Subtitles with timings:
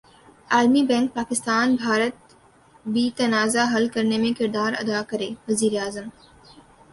[0.51, 2.33] عالمی بینک پاکستان بھارت
[2.85, 6.07] بی تنازعہ حل کرنے میں کردار ادا کرے وزیراعظم